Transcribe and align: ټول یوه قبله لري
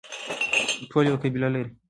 ټول 0.89 1.03
یوه 1.09 1.21
قبله 1.23 1.47
لري 1.53 1.71